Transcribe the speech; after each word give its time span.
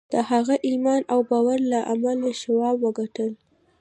د 0.13 0.15
هغه 0.29 0.55
ایمان 0.67 1.01
او 1.13 1.19
باور 1.29 1.59
له 1.71 1.79
امله 1.93 2.29
شواب 2.41 2.75
وګټل 2.81 3.31